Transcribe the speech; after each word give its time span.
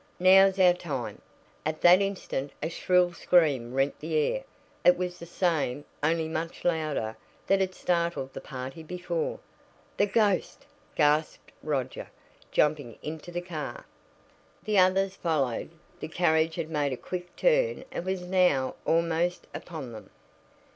"Now's 0.19 0.57
our 0.57 0.73
time!" 0.73 1.21
At 1.63 1.81
that 1.81 2.01
instant 2.01 2.53
a 2.63 2.69
shrill 2.69 3.13
scream 3.13 3.75
rent 3.75 3.99
the 3.99 4.15
air. 4.17 4.45
It 4.83 4.97
was 4.97 5.19
the 5.19 5.27
same, 5.27 5.85
only 6.01 6.27
much 6.27 6.65
louder, 6.65 7.15
that 7.45 7.59
had 7.59 7.75
startled 7.75 8.33
the 8.33 8.41
party 8.41 8.81
before. 8.81 9.37
"The 9.97 10.07
ghost!" 10.07 10.65
gasped 10.95 11.51
Roger, 11.61 12.09
jumping 12.51 12.97
into 13.03 13.31
the 13.31 13.41
car. 13.41 13.85
The 14.63 14.79
others 14.79 15.15
followed. 15.17 15.69
The 15.99 16.07
carriage 16.07 16.55
had 16.55 16.71
made 16.71 16.93
a 16.93 16.97
quick 16.97 17.35
turn 17.35 17.85
and 17.91 18.03
was 18.03 18.23
now 18.23 18.73
almost 18.87 19.45
upon 19.53 19.91
them. 19.91 20.09